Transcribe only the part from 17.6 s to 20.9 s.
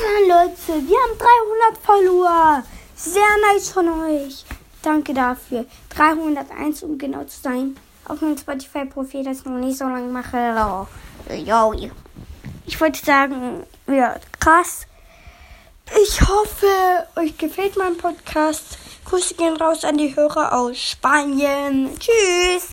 mein Podcast. Grüße gehen raus an die Hörer aus